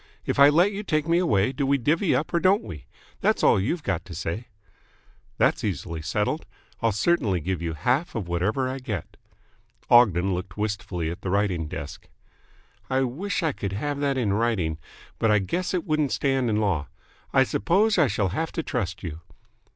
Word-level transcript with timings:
If 0.25 0.39
I 0.39 0.49
let 0.49 0.71
you 0.71 0.81
take 0.81 1.07
me 1.07 1.19
away, 1.19 1.51
do 1.51 1.63
we 1.63 1.77
divvy 1.77 2.15
up 2.15 2.33
or 2.33 2.39
don't 2.39 2.63
we? 2.63 2.85
That's 3.19 3.43
all 3.43 3.59
you've 3.59 3.83
got 3.83 4.03
to 4.05 4.15
say." 4.15 4.47
"That's 5.37 5.63
easily 5.63 6.01
settled. 6.01 6.47
I'll 6.81 6.91
certainly 6.91 7.39
give 7.39 7.61
you 7.61 7.73
half 7.73 8.15
of 8.15 8.27
whatever 8.27 8.67
I 8.67 8.79
get." 8.79 9.15
Ogden 9.91 10.33
looked 10.33 10.57
wistfully 10.57 11.11
at 11.11 11.21
the 11.21 11.29
writing 11.29 11.67
desk. 11.67 12.09
"I 12.89 13.01
wish 13.01 13.43
I 13.43 13.51
could 13.51 13.73
have 13.73 13.99
that 13.99 14.17
in 14.17 14.33
writing. 14.33 14.79
But 15.19 15.29
I 15.29 15.37
guess 15.37 15.71
it 15.71 15.85
wouldn't 15.85 16.11
stand 16.11 16.49
in 16.49 16.55
law. 16.55 16.87
I 17.31 17.43
suppose 17.43 17.99
I 17.99 18.07
shall 18.07 18.29
have 18.29 18.51
to 18.53 18.63
trust 18.63 19.03
you." 19.03 19.21